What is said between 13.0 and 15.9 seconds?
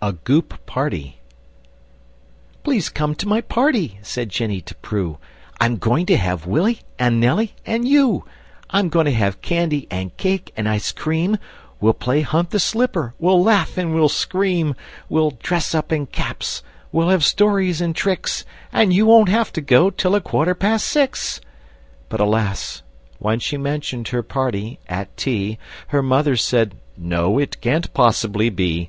we'll laugh and we'll scream. We'll dress